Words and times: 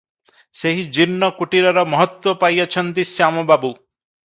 ସେହି 0.61 0.85
ଜୀର୍ଣ୍ଣ 0.95 1.29
କୁଟୀରର 1.41 1.85
ମହତ୍ତ୍ୱ 1.91 2.35
ପାଇ 2.45 2.61
ଅଛନ୍ତି 2.67 3.07
ଶ୍ୟାମ 3.15 3.49
ବାବୁ। 3.53 3.75